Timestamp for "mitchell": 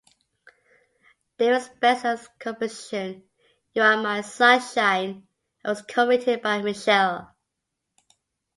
6.63-7.29